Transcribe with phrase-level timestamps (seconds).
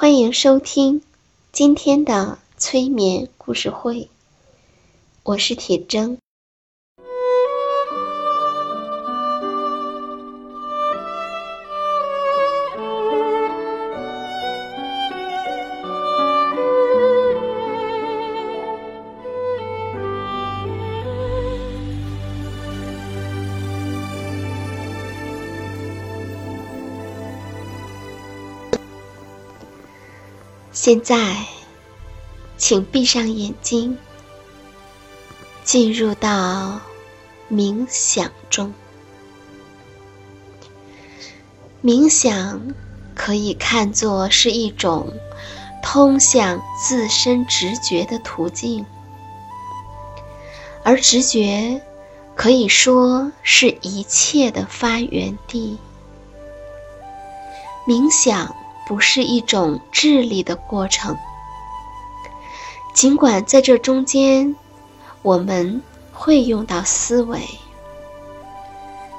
[0.00, 1.02] 欢迎收听
[1.50, 4.08] 今天的催眠故事会，
[5.24, 6.18] 我是铁铮。
[30.80, 31.44] 现在，
[32.56, 33.98] 请闭上眼睛，
[35.64, 36.80] 进入到
[37.50, 38.72] 冥想中。
[41.82, 42.72] 冥想
[43.16, 45.12] 可以看作是一种
[45.82, 48.86] 通向自身直觉的途径，
[50.84, 51.82] 而直觉
[52.36, 55.76] 可以说是一切的发源地。
[57.84, 58.54] 冥想。
[58.88, 61.16] 不是一种智力的过程，
[62.94, 64.56] 尽管在这中间，
[65.20, 65.82] 我们
[66.12, 67.40] 会用到思维。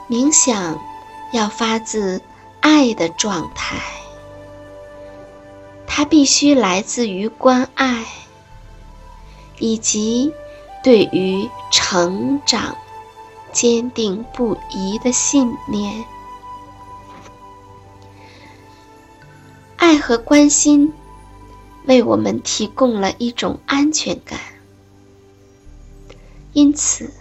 [0.09, 0.79] 冥想
[1.31, 2.19] 要发自
[2.61, 3.77] 爱的状态，
[5.85, 8.05] 它必须来自于关爱，
[9.59, 10.33] 以及
[10.83, 12.75] 对于成长
[13.53, 16.03] 坚定不移的信念。
[19.89, 20.93] 爱和关心
[21.87, 24.39] 为我们提供了一种安全感，
[26.53, 27.11] 因此，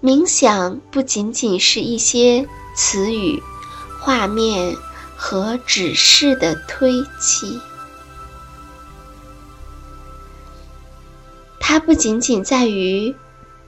[0.00, 3.42] 冥想不仅仅是一些词语、
[4.00, 4.74] 画面
[5.14, 7.60] 和指示的推器，
[11.60, 13.14] 它不仅仅在于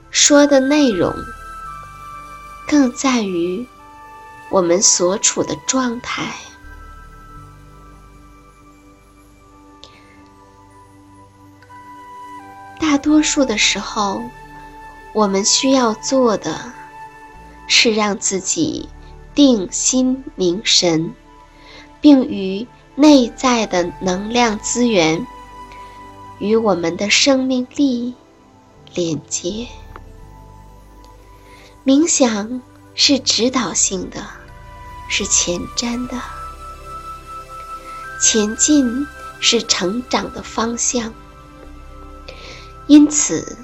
[0.09, 1.13] 说的内容，
[2.67, 3.63] 更在于
[4.49, 6.33] 我们所处的状态。
[13.01, 14.21] 多数的时候，
[15.13, 16.71] 我们需要做的，
[17.67, 18.87] 是让自己
[19.35, 21.13] 定心凝神，
[21.99, 25.25] 并与内在的能量资源
[26.39, 28.13] 与我们的生命力
[28.93, 29.67] 连接。
[31.83, 32.61] 冥想
[32.93, 34.23] 是指导性的，
[35.09, 36.21] 是前瞻的，
[38.21, 39.07] 前进
[39.39, 41.11] 是成长的方向。
[42.91, 43.57] 因此，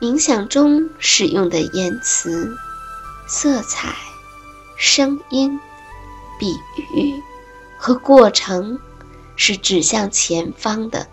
[0.00, 2.56] 冥想中使用的言辞、
[3.26, 3.92] 色彩、
[4.78, 5.58] 声音、
[6.38, 6.54] 比
[6.94, 7.20] 喻
[7.76, 8.78] 和过程
[9.34, 11.08] 是指向前方的。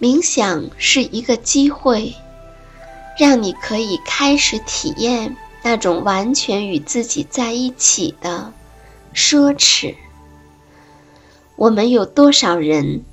[0.00, 2.16] 冥想是一个机会，
[3.20, 5.36] 让你可以开始体验。
[5.62, 8.52] 那种完全与自己在一起的
[9.14, 9.94] 奢侈，
[11.56, 13.04] 我们有多少人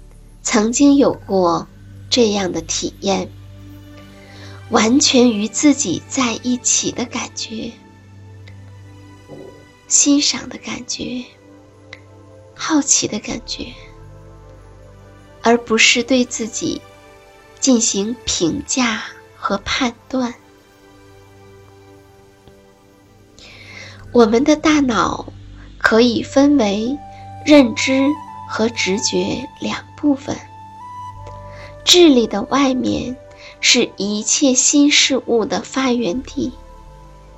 [0.42, 1.68] 曾经有过
[2.10, 3.30] 这样的体验？
[4.70, 7.72] 完全与自己在一起的感觉，
[9.88, 11.24] 欣赏的感觉，
[12.56, 13.68] 好奇的感觉，
[15.44, 16.82] 而不是对自己
[17.60, 19.04] 进行评价
[19.38, 20.34] 和判断。
[24.16, 25.26] 我们的大脑
[25.78, 26.98] 可以分为
[27.46, 28.08] 认知
[28.48, 30.38] 和直觉两部分。
[31.84, 33.18] 智力的外面
[33.60, 36.54] 是一切新事物的发源地，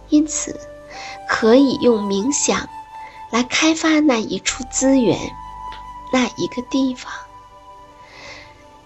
[0.10, 0.60] 因此，
[1.28, 2.70] 可以用冥想
[3.32, 5.18] 来开发那一处资源，
[6.14, 7.12] 那一个地方。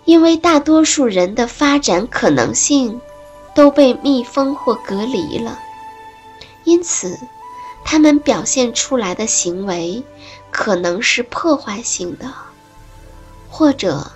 [0.05, 3.01] 因为大多数人的发展可能性
[3.53, 5.59] 都被密封或隔离了，
[6.63, 7.19] 因此
[7.83, 10.03] 他们表现出来的行为
[10.49, 12.33] 可能是破坏性的，
[13.49, 14.11] 或者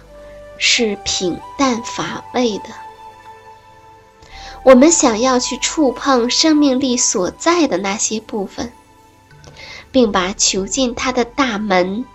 [0.58, 2.70] 是平淡乏味的。
[4.64, 8.72] 我们想要去触碰生命力所在的那些部分，
[9.92, 12.06] 并把囚禁它的大门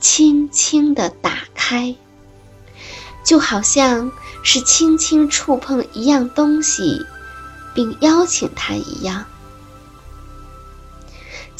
[0.00, 1.94] 轻轻地打开。
[3.22, 4.10] 就好像
[4.42, 7.04] 是轻轻触碰一样东西，
[7.74, 9.26] 并邀请它一样。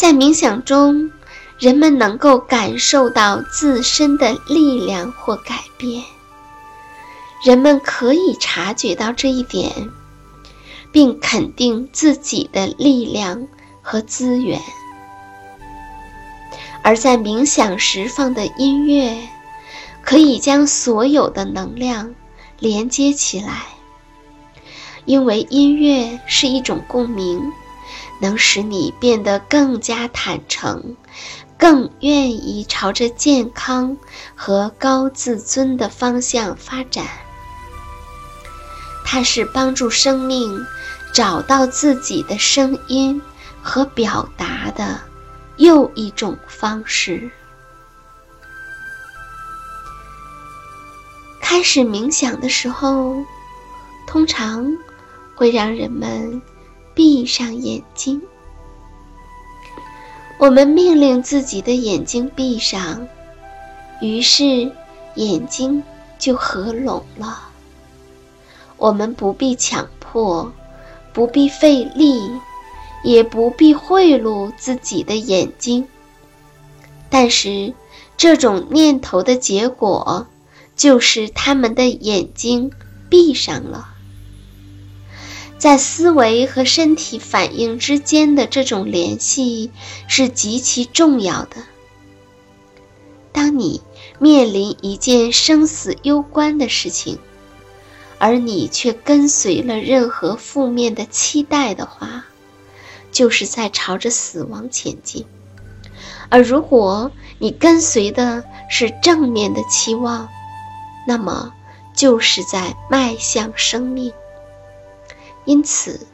[0.01, 1.11] 在冥想中，
[1.59, 6.03] 人们能够感受到自身的力量或改变。
[7.45, 9.91] 人们可以察觉到这一点，
[10.91, 13.47] 并肯定自己的力量
[13.83, 14.59] 和资源。
[16.83, 19.19] 而在冥想时放的音乐。
[20.03, 22.15] 可以将所有的能量
[22.59, 23.67] 连接起来，
[25.05, 27.53] 因为音乐是一种共鸣，
[28.21, 30.97] 能使你变得更加坦诚，
[31.59, 33.97] 更愿意朝着健康
[34.37, 37.07] 和高自尊的方向发展。
[39.05, 40.65] 它是帮助生命
[41.13, 43.21] 找到自己的声音
[43.63, 45.01] 和表达的
[45.57, 47.31] 又一种方式。
[51.41, 53.17] 开始冥想的时候，
[54.07, 54.65] 通常
[55.35, 56.41] 会让人们
[57.03, 58.21] 闭上眼睛。
[60.39, 63.09] 我们命令自己的眼睛闭上，
[64.03, 64.71] 于是
[65.15, 65.83] 眼睛
[66.19, 67.49] 就合拢了。
[68.77, 70.53] 我们不必强迫，
[71.15, 72.21] 不必费力，
[73.03, 75.89] 也不必贿赂自己的眼睛。
[77.09, 77.73] 但是，
[78.19, 80.27] 这种念头的结果。
[80.77, 82.71] 就是他们的眼睛
[83.11, 83.90] 闭上了，
[85.61, 89.71] 在思维和身体反应之间的这种联系
[90.09, 91.57] 是极其重要的。
[93.31, 93.83] 当你
[94.19, 97.19] 面临一件生死攸关的事情，
[98.19, 102.25] 而你却跟随了任何负面的期待的话，
[103.13, 105.25] 就是在朝着死亡前进；
[106.31, 110.27] 而如果你跟随的是正面的期望，
[111.07, 111.53] 那么，
[111.95, 114.11] 就是在迈向生命。
[115.51, 116.07] 因此，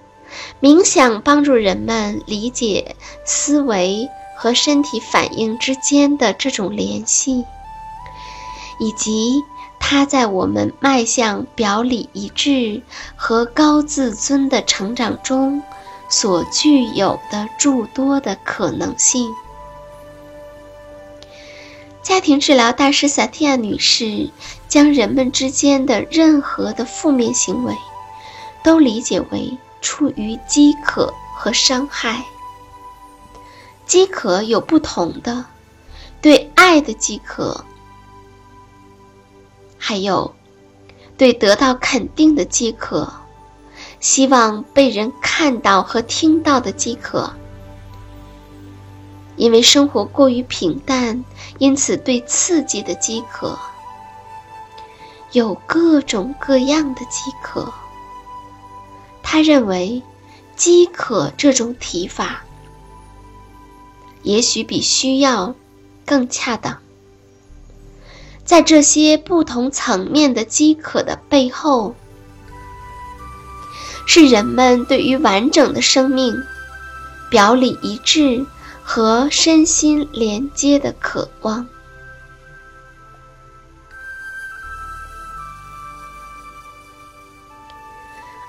[0.62, 2.96] 冥想帮助人们理解
[3.26, 7.44] 思维和身体反应之间的这种联系，
[8.78, 9.44] 以及
[9.78, 12.80] 它在我们迈向表里一致
[13.14, 15.62] 和高自尊的成长中
[16.08, 19.30] 所具有的诸多的可能性。
[22.02, 24.30] 家庭治疗大师萨蒂亚女士
[24.66, 27.74] 将人们之间的任何的负面行为，
[28.66, 32.24] 都理解为出于饥渴和伤害。
[33.86, 35.44] 饥渴有不同的，
[36.20, 37.64] 对爱的饥渴，
[39.78, 40.34] 还有
[41.16, 43.12] 对得到肯定的饥渴，
[44.00, 47.32] 希望被人看到和听到的饥渴。
[49.36, 51.24] 因为生活过于平淡，
[51.58, 53.56] 因此对刺激的饥渴
[55.30, 57.72] 有各种各样的饥渴。
[59.28, 60.02] 他认为，
[60.54, 62.44] 饥渴这种提法
[64.22, 65.56] 也许比需要
[66.06, 66.78] 更恰当。
[68.44, 71.96] 在这些不同层面的饥渴的背后，
[74.06, 76.40] 是人们对于完整的生命
[77.28, 78.46] 表里一致。
[78.88, 81.66] 和身心连接的渴望，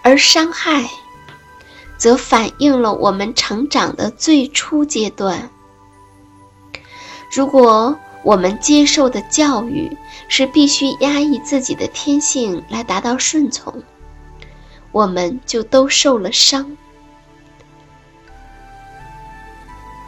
[0.07, 0.89] 而伤害
[1.97, 5.49] 则反映了我们成长的最初阶段。
[7.29, 9.97] 如果我们接受的教育
[10.29, 13.83] 是必须压抑自己的天性来达到顺从，
[14.93, 16.77] 我们就都受了伤。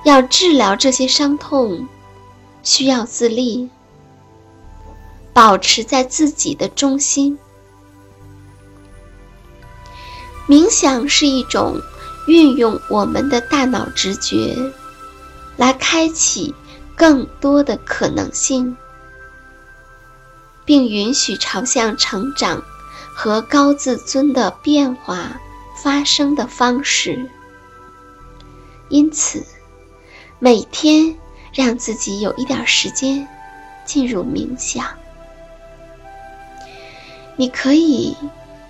[0.06, 1.86] 要治疗这些伤痛，
[2.64, 3.70] 需要自立，
[5.34, 7.38] 保持在自己的中心。
[10.50, 11.80] 冥想是一种
[12.26, 14.58] 运用我们的大脑直觉，
[15.58, 16.56] 来开启
[16.96, 18.76] 更多的可能性，
[20.66, 22.64] 并允许朝向成长
[23.14, 25.40] 和高自尊的变化
[25.84, 27.30] 发生的方式。
[28.88, 29.46] 因此，
[30.40, 31.16] 每天
[31.54, 33.28] 让自己有一点时间
[33.86, 34.84] 进入冥想。
[37.36, 38.18] 你可以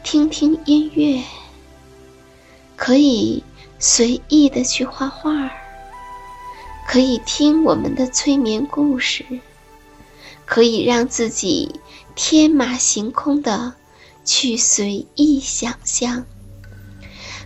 [0.04, 1.24] 听听音乐，
[2.80, 3.44] 可以
[3.78, 5.52] 随意的去画画，
[6.88, 9.26] 可以听我们的催眠故事，
[10.46, 11.76] 可以让自己
[12.16, 13.74] 天马行空的
[14.24, 16.26] 去随意想象。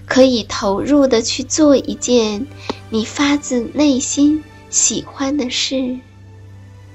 [0.05, 2.45] 可以投入的去做一件
[2.91, 5.97] 你发自内心喜欢的事，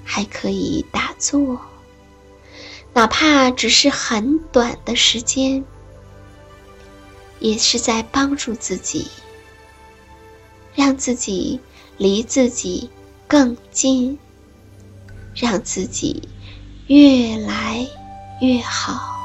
[0.04, 1.60] 还可以打坐，
[2.94, 5.64] 哪怕只是很短的时间，
[7.40, 9.06] 也是在帮助自己，
[10.74, 11.60] 让自己
[11.96, 12.90] 离自己
[13.26, 14.18] 更近，
[15.34, 16.28] 让自己
[16.86, 17.86] 越来
[18.40, 19.17] 越好。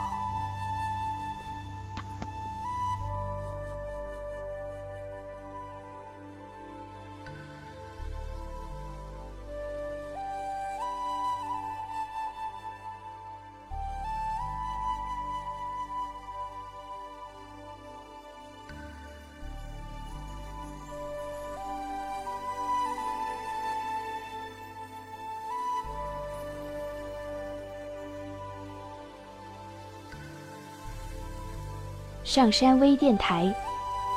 [32.23, 33.53] 上山微电台，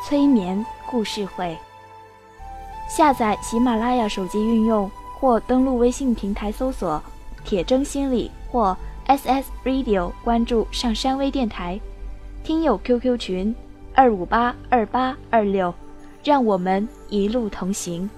[0.05, 1.57] 催眠故事会。
[2.89, 7.03] 下载喜马拉雅手机应用或登录微信平台搜索
[7.45, 8.77] “铁铮心理”或
[9.09, 11.81] “SS Radio”，关注上山微电台。
[12.45, 13.55] 听友 QQ 群：
[13.93, 15.75] 二五八二八二六，
[16.23, 18.09] 让我们一路同行。